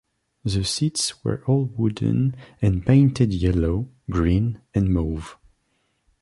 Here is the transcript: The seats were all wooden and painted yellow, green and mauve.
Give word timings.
The 0.43 0.63
seats 0.63 1.23
were 1.23 1.43
all 1.45 1.65
wooden 1.65 2.35
and 2.59 2.83
painted 2.83 3.31
yellow, 3.35 3.89
green 4.09 4.59
and 4.73 4.91
mauve. 4.91 5.37